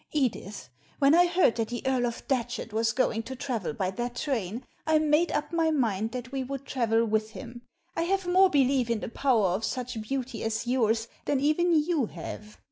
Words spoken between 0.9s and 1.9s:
when I heard that the